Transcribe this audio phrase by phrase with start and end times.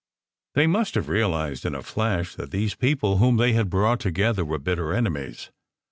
[0.55, 4.43] They must have realized in a flash that these people whom they had brought together
[4.43, 5.51] were bitter enemies.